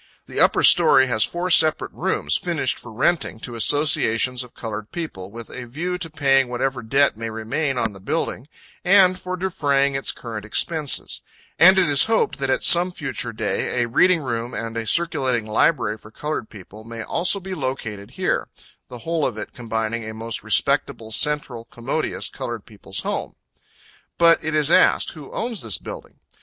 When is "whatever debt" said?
6.49-7.15